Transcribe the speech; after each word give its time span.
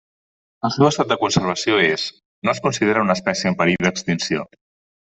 El 0.69 0.73
seu 0.75 0.85
estat 0.87 1.11
de 1.11 1.17
conservació 1.25 1.77
és: 1.89 2.07
no 2.49 2.57
es 2.57 2.65
considera 2.65 3.07
una 3.07 3.19
espècie 3.21 3.53
en 3.53 3.61
perill 3.63 3.89
d'extinció. 3.91 4.53